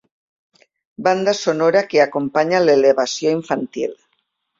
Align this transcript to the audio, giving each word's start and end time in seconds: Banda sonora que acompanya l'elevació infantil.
Banda 1.07 1.35
sonora 1.39 1.83
que 1.91 2.01
acompanya 2.05 2.61
l'elevació 2.69 3.35
infantil. 3.37 3.93